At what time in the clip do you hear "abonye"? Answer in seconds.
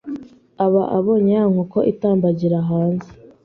0.97-1.31